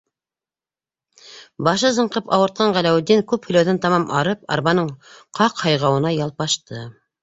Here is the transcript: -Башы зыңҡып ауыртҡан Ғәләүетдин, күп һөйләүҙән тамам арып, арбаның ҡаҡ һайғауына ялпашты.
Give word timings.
-Башы 1.67 1.91
зыңҡып 1.99 2.33
ауыртҡан 2.39 2.75
Ғәләүетдин, 2.79 3.23
күп 3.35 3.47
һөйләүҙән 3.51 3.83
тамам 3.87 4.09
арып, 4.25 4.45
арбаның 4.59 4.93
ҡаҡ 5.43 5.67
һайғауына 5.67 6.19
ялпашты. 6.21 6.87